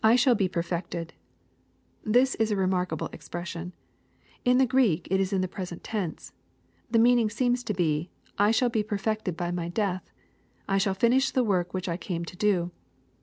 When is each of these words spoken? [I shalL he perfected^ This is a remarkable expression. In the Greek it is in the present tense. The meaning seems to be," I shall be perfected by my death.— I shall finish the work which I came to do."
[I 0.03 0.15
shalL 0.15 0.35
he 0.39 0.49
perfected^ 0.49 1.11
This 2.03 2.33
is 2.39 2.49
a 2.49 2.55
remarkable 2.55 3.07
expression. 3.13 3.71
In 4.43 4.57
the 4.57 4.65
Greek 4.65 5.07
it 5.11 5.19
is 5.19 5.31
in 5.31 5.41
the 5.41 5.47
present 5.47 5.83
tense. 5.83 6.33
The 6.89 6.97
meaning 6.97 7.29
seems 7.29 7.63
to 7.65 7.73
be," 7.75 8.09
I 8.39 8.49
shall 8.49 8.69
be 8.69 8.81
perfected 8.81 9.37
by 9.37 9.51
my 9.51 9.69
death.— 9.69 10.09
I 10.67 10.79
shall 10.79 10.95
finish 10.95 11.29
the 11.29 11.43
work 11.43 11.75
which 11.75 11.87
I 11.87 11.97
came 11.97 12.25
to 12.25 12.35
do." 12.35 12.71